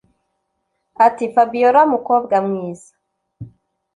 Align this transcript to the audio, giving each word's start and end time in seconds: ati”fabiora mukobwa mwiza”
ati”fabiora 1.05 1.81
mukobwa 1.91 2.35
mwiza” 2.45 2.91